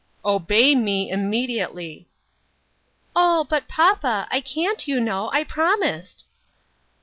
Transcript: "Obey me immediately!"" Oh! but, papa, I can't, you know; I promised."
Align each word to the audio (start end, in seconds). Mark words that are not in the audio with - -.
"Obey 0.39 0.73
me 0.73 1.11
immediately!"" 1.11 2.07
Oh! 3.15 3.43
but, 3.47 3.67
papa, 3.67 4.27
I 4.31 4.41
can't, 4.41 4.87
you 4.87 4.99
know; 4.99 5.29
I 5.31 5.43
promised." 5.43 6.25